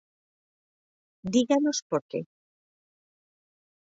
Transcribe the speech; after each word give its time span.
Díganos 1.33 1.77
por 1.89 2.01
que. 2.09 2.19